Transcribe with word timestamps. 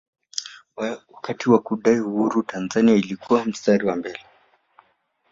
wakati 1.13 1.49
wa 1.49 1.59
kudai 1.59 1.99
uhuru 1.99 2.43
tanzania 2.43 2.95
ilikuwa 2.95 3.45
mstari 3.45 3.85
wa 3.85 3.95
mbele 3.95 4.19